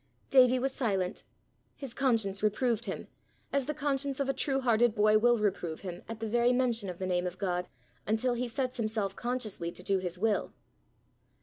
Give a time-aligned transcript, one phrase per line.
[0.31, 1.21] Davie was silent.
[1.75, 3.07] His conscience reproved him,
[3.53, 6.89] as the conscience of a true hearted boy will reprove him at the very mention
[6.89, 7.67] of the name of God,
[8.07, 10.53] until he sets himself consciously to do his will.